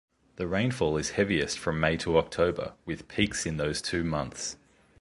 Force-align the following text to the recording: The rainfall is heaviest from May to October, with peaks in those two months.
The 0.37 0.47
rainfall 0.47 0.97
is 0.97 1.11
heaviest 1.11 1.59
from 1.59 1.79
May 1.79 1.95
to 1.97 2.17
October, 2.17 2.73
with 2.87 3.07
peaks 3.07 3.45
in 3.45 3.57
those 3.57 3.83
two 3.83 4.03
months. 4.03 4.57